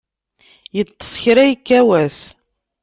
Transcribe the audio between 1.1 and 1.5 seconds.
kra